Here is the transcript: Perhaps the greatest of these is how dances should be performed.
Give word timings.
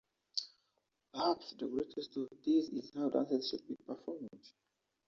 Perhaps 1.13 1.53
the 1.59 1.67
greatest 1.67 2.17
of 2.17 2.27
these 2.43 2.69
is 2.69 2.91
how 2.95 3.07
dances 3.09 3.47
should 3.49 3.67
be 3.67 3.75
performed. 3.85 4.49